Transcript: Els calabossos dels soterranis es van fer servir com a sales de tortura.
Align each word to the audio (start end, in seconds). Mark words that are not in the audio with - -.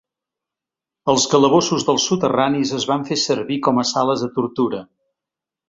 Els 1.13 1.27
calabossos 1.33 1.85
dels 1.89 2.07
soterranis 2.13 2.73
es 2.79 2.89
van 2.93 3.05
fer 3.11 3.21
servir 3.27 3.61
com 3.69 3.83
a 3.83 3.87
sales 3.93 4.25
de 4.27 4.33
tortura. 4.41 4.85